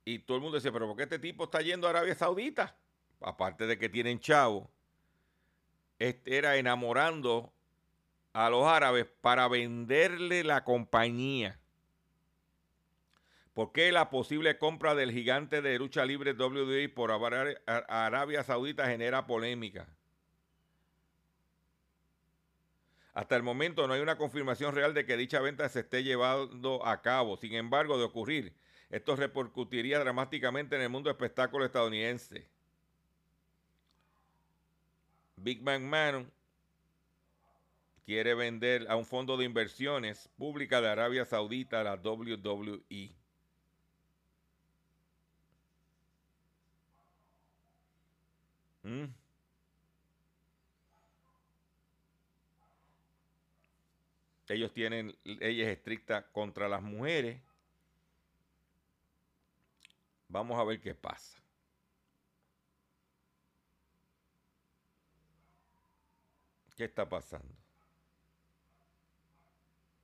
[0.05, 2.75] Y todo el mundo dice, pero ¿por qué este tipo está yendo a Arabia Saudita?
[3.21, 4.71] Aparte de que tienen chavo,
[5.99, 7.53] este era enamorando
[8.33, 11.59] a los árabes para venderle la compañía.
[13.53, 18.85] ¿Por qué la posible compra del gigante de lucha libre WWE por Ara- Arabia Saudita
[18.87, 19.87] genera polémica?
[23.15, 26.85] Hasta el momento no hay una confirmación real de que dicha venta se esté llevando
[26.85, 27.35] a cabo.
[27.35, 28.53] Sin embargo, de ocurrir,
[28.91, 32.47] esto repercutiría dramáticamente en el mundo espectáculo estadounidense.
[35.37, 36.31] Big Man Man
[38.07, 43.13] quiere vender a un fondo de inversiones pública de Arabia Saudita la WWE.
[48.83, 49.07] ¿Mm?
[54.47, 57.41] Ellos tienen leyes estrictas contra las mujeres.
[60.29, 61.37] Vamos a ver qué pasa.
[66.77, 67.66] ¿Qué está pasando?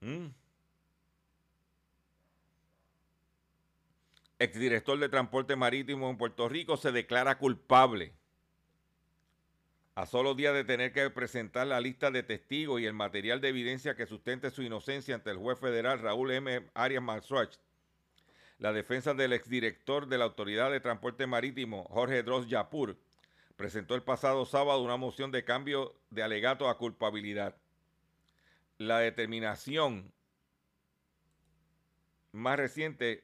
[0.04, 0.34] ¿Mm?
[4.38, 8.14] Exdirector de Transporte Marítimo en Puerto Rico se declara culpable.
[9.96, 13.48] A solo días de tener que presentar la lista de testigos y el material de
[13.48, 16.68] evidencia que sustente su inocencia ante el juez federal Raúl M.
[16.74, 17.56] Arias Marswatch,
[18.58, 22.98] la defensa del exdirector de la Autoridad de Transporte Marítimo, Jorge Dross Yapur,
[23.56, 27.56] presentó el pasado sábado una moción de cambio de alegato a culpabilidad.
[28.78, 30.12] La determinación
[32.32, 33.24] más reciente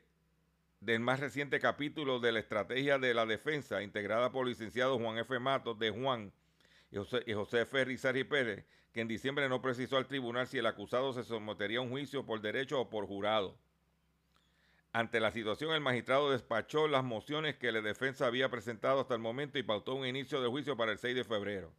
[0.79, 5.17] del más reciente capítulo de la estrategia de la defensa integrada por el licenciado Juan
[5.17, 5.39] F.
[5.39, 6.31] Matos de Juan
[6.91, 11.13] y José, y José Pérez, que en diciembre no precisó al tribunal si el acusado
[11.13, 13.57] se sometería a un juicio por derecho o por jurado.
[14.91, 19.19] Ante la situación, el magistrado despachó las mociones que la defensa había presentado hasta el
[19.19, 21.71] momento y pautó un inicio de juicio para el 6 de febrero.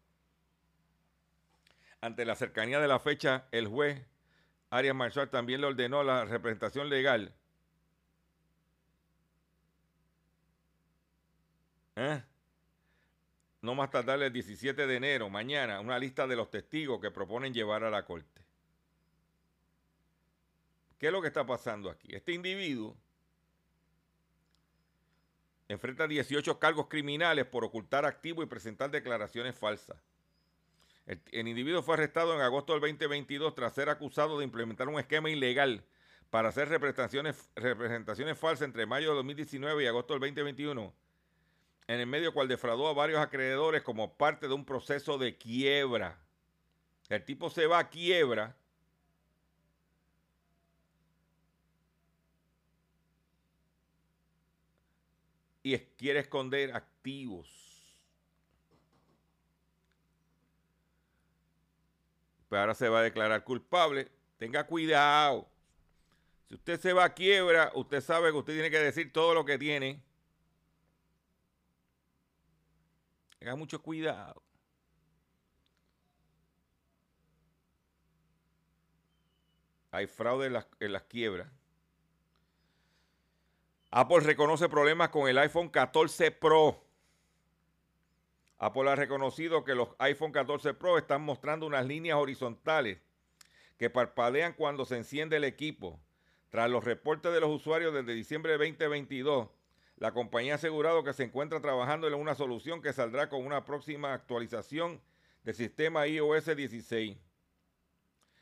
[2.01, 4.07] Ante la cercanía de la fecha, el juez
[4.71, 7.35] Arias Marshall también le ordenó la representación legal.
[11.97, 12.23] ¿Eh?
[13.63, 17.53] No más tardar el 17 de enero, mañana, una lista de los testigos que proponen
[17.53, 18.41] llevar a la corte.
[20.99, 22.15] ¿Qué es lo que está pasando aquí?
[22.15, 22.97] Este individuo
[25.69, 29.97] enfrenta 18 cargos criminales por ocultar activos y presentar declaraciones falsas.
[31.33, 35.29] El, individuo fue arrestado en agosto del 2022 tras ser acusado de implementar un esquema
[35.29, 35.85] ilegal
[36.31, 37.37] para hacer representaciones,
[38.39, 40.95] falsas entre mayo de 2019 y agosto del 2021,
[41.89, 46.17] en el medio cual defraudó a varios acreedores como parte de un proceso de quiebra.
[47.09, 48.57] El tipo se va a quiebra
[55.65, 57.70] y quiere esconder activos.
[62.51, 64.11] Pero ahora se va a declarar culpable.
[64.37, 65.49] Tenga cuidado.
[66.49, 69.45] Si usted se va a quiebra, usted sabe que usted tiene que decir todo lo
[69.45, 70.03] que tiene.
[73.39, 74.43] Tenga mucho cuidado.
[79.93, 81.49] Hay fraude en las, en las quiebras.
[83.93, 86.85] Apple reconoce problemas con el iPhone 14 Pro.
[88.63, 92.99] Apple ha reconocido que los iPhone 14 Pro están mostrando unas líneas horizontales
[93.79, 95.99] que parpadean cuando se enciende el equipo.
[96.51, 99.49] Tras los reportes de los usuarios desde diciembre de 2022,
[99.97, 103.65] la compañía ha asegurado que se encuentra trabajando en una solución que saldrá con una
[103.65, 105.01] próxima actualización
[105.43, 107.17] del sistema iOS 16.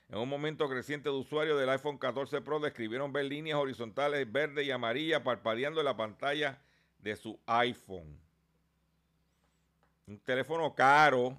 [0.08, 4.64] En un momento creciente de usuarios del iPhone 14 Pro describieron ver líneas horizontales verde
[4.64, 6.60] y amarilla parpadeando en la pantalla
[6.98, 8.27] de su iPhone.
[10.08, 11.38] Un teléfono caro.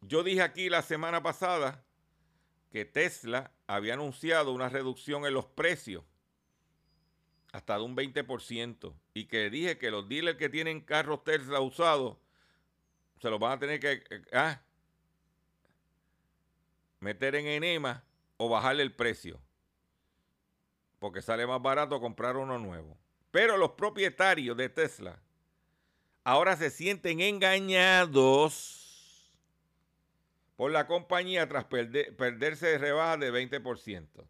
[0.00, 1.84] Yo dije aquí la semana pasada
[2.72, 6.02] que Tesla había anunciado una reducción en los precios
[7.52, 12.16] hasta de un 20% y que dije que los dealers que tienen carros Tesla usados
[13.20, 14.02] se los van a tener que
[14.32, 14.62] ah,
[17.00, 18.02] meter en enema
[18.38, 19.43] o bajarle el precio
[21.04, 22.96] porque sale más barato comprar uno nuevo.
[23.30, 25.20] Pero los propietarios de Tesla
[26.24, 28.80] ahora se sienten engañados
[30.56, 34.26] por la compañía tras perder- perderse de rebajas de 20%.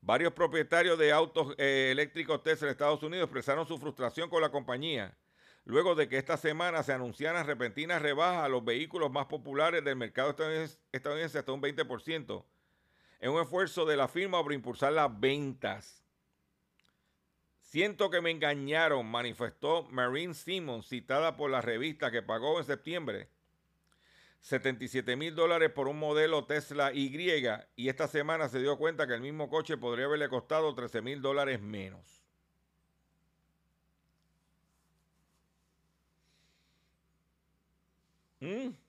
[0.00, 4.52] Varios propietarios de autos eh, eléctricos Tesla en Estados Unidos expresaron su frustración con la
[4.52, 5.16] compañía
[5.64, 9.96] luego de que esta semana se anunciaran repentinas rebajas a los vehículos más populares del
[9.96, 10.30] mercado
[10.92, 12.44] estadounidense hasta un 20%,
[13.22, 16.04] en un esfuerzo de la firma por impulsar las ventas.
[17.60, 23.28] Siento que me engañaron, manifestó Marine Simmons, citada por la revista que pagó en septiembre
[24.40, 27.16] 77 mil dólares por un modelo Tesla Y
[27.76, 31.22] y esta semana se dio cuenta que el mismo coche podría haberle costado 13 mil
[31.22, 32.24] dólares menos.
[38.40, 38.81] Mm.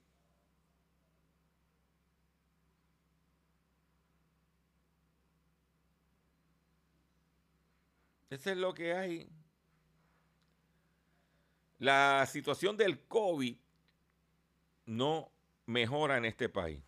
[8.34, 9.28] Eso es lo que hay.
[11.78, 13.56] La situación del COVID
[14.86, 15.30] no
[15.66, 16.82] mejora en este país.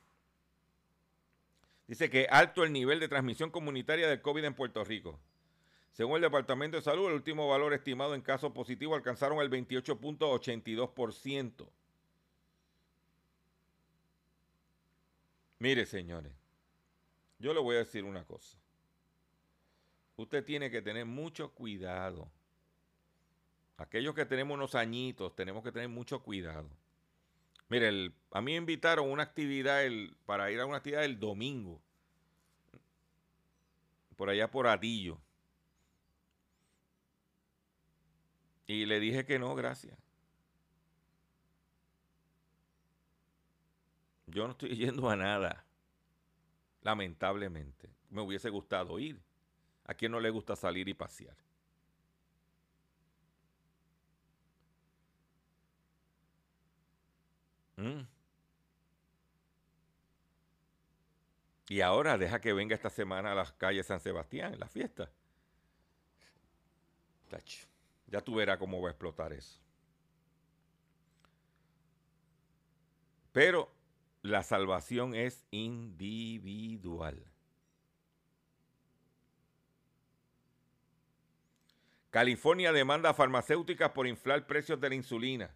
[1.87, 5.21] Dice que alto el nivel de transmisión comunitaria del COVID en Puerto Rico.
[5.93, 11.69] Según el Departamento de Salud, el último valor estimado en casos positivos alcanzaron el 28.82%.
[15.61, 16.33] Mire, señores,
[17.39, 18.59] yo le voy a decir una cosa.
[20.17, 22.31] Usted tiene que tener mucho cuidado.
[23.79, 26.69] Aquellos que tenemos unos añitos, tenemos que tener mucho cuidado.
[27.69, 31.83] Mire, a mí me invitaron una actividad el- para ir a una actividad el domingo.
[34.17, 35.21] Por allá por Atillo.
[38.69, 39.99] Y le dije que no, gracias.
[44.27, 45.65] Yo no estoy yendo a nada.
[46.81, 47.91] Lamentablemente.
[48.09, 49.21] Me hubiese gustado ir.
[49.87, 51.37] ¿A quién no le gusta salir y pasear?
[57.77, 58.07] Mm.
[61.69, 65.11] Y ahora deja que venga esta semana a las calles San Sebastián, la fiesta.
[68.07, 69.61] Ya tú verás cómo va a explotar eso.
[73.33, 73.71] Pero
[74.23, 77.23] la salvación es individual.
[82.17, 85.51] California demanda a farmacéuticas por inflar precios de la insulina.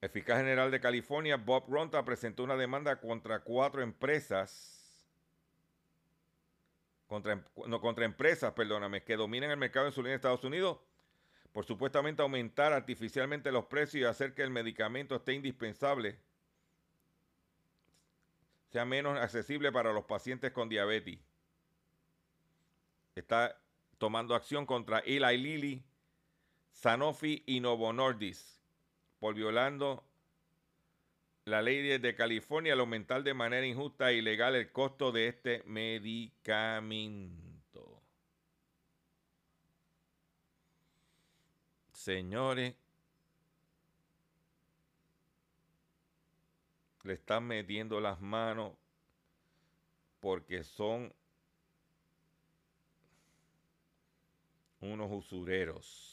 [0.00, 5.06] El fiscal general de California, Bob Ronta, presentó una demanda contra cuatro empresas,
[7.06, 10.78] contra, em- no, contra empresas, perdóname, que dominan el mercado de insulina en Estados Unidos
[11.52, 16.18] por supuestamente aumentar artificialmente los precios y hacer que el medicamento esté indispensable,
[18.72, 21.18] sea menos accesible para los pacientes con diabetes.
[23.14, 23.54] Está
[23.98, 25.84] tomando acción contra Eli Lilly,
[26.72, 28.58] Sanofi y Novo Nordisk
[29.18, 30.04] por violando
[31.44, 35.62] la ley de- California al aumentar de manera injusta e ilegal el costo de este
[35.64, 37.44] medicamento.
[41.92, 42.74] Señores,
[47.02, 48.72] le están metiendo las manos
[50.20, 51.14] porque son
[54.84, 56.10] unos usureros.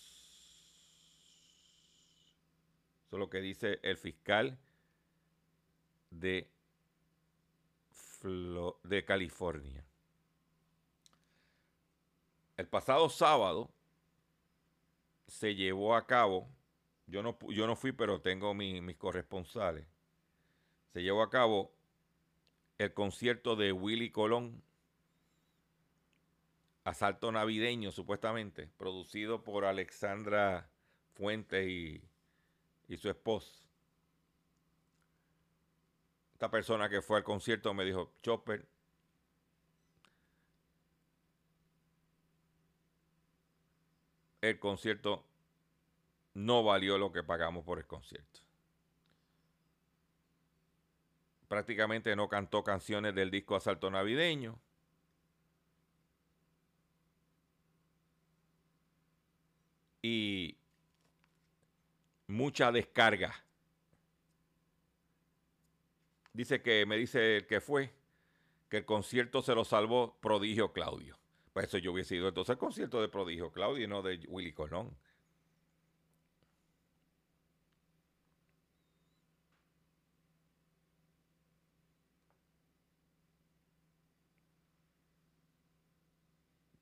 [3.08, 4.58] Eso es lo que dice el fiscal
[6.12, 6.50] de,
[8.22, 9.84] Flo- de California.
[12.58, 13.70] El pasado sábado
[15.28, 16.48] se llevó a cabo,
[17.08, 19.88] yo no, yo no fui, pero tengo mi- mis corresponsales,
[20.94, 21.72] se llevó a cabo
[22.78, 24.62] el concierto de Willy Colón,
[26.84, 30.70] Asalto Navideño, supuestamente, producido por Alexandra
[31.14, 32.02] Fuentes y,
[32.88, 33.62] y su esposa.
[36.34, 38.66] Esta persona que fue al concierto me dijo, Chopper,
[44.42, 45.24] el concierto
[46.34, 48.40] no valió lo que pagamos por el concierto.
[51.48, 54.58] Prácticamente no cantó canciones del disco Asalto Navideño.
[60.02, 60.58] Y
[62.28, 63.34] mucha descarga.
[66.34, 67.94] Dice que, me dice el que fue,
[68.70, 71.18] que el concierto se lo salvó Prodigio Claudio.
[71.54, 74.54] Pues eso yo hubiese ido entonces al concierto de Prodigio Claudio y no de Willy
[74.54, 74.96] Colón.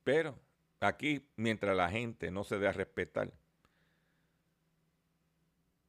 [0.03, 0.39] Pero
[0.79, 3.31] aquí, mientras la gente no se dé a respetar,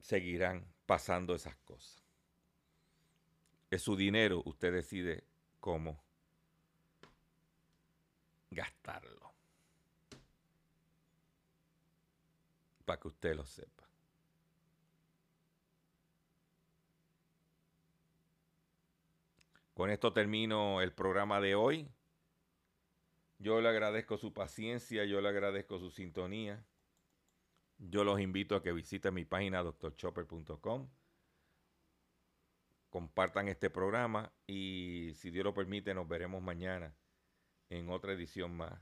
[0.00, 2.02] seguirán pasando esas cosas.
[3.70, 5.24] Es su dinero, usted decide
[5.60, 6.02] cómo
[8.50, 9.32] gastarlo.
[12.84, 13.84] Para que usted lo sepa.
[19.74, 21.88] Con esto termino el programa de hoy.
[23.40, 26.62] Yo le agradezco su paciencia, yo le agradezco su sintonía.
[27.78, 30.90] Yo los invito a que visiten mi página doctorchopper.com.
[32.90, 36.94] Compartan este programa y si Dios lo permite nos veremos mañana
[37.70, 38.78] en otra edición más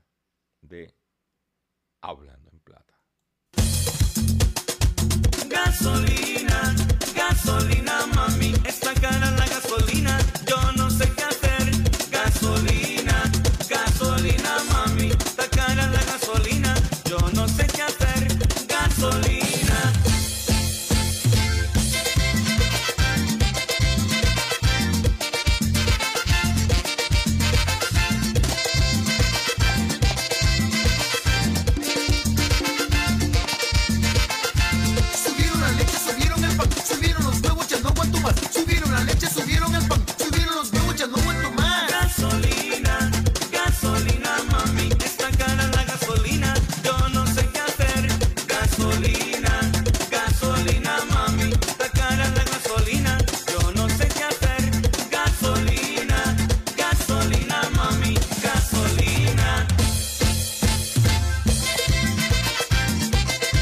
[0.59, 0.93] de
[2.01, 2.99] Hablando en Plata.
[5.47, 6.75] Gasolina,
[7.15, 10.88] gasolina, mami, está cara la gasolina, yo no